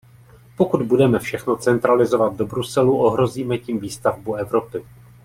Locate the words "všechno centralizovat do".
1.19-2.45